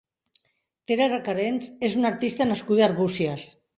[0.91, 3.45] Tere Recarens és una artista nascuda a Arbúcies.